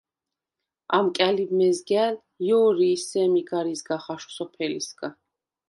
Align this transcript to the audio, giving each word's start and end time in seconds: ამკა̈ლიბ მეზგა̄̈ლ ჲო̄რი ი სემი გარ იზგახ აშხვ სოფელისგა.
ამკა̈ლიბ 0.97 1.51
მეზგა̄̈ლ 1.59 2.15
ჲო̄რი 2.47 2.89
ი 2.95 3.03
სემი 3.07 3.41
გარ 3.49 3.65
იზგახ 3.75 4.05
აშხვ 4.13 4.31
სოფელისგა. 4.37 5.07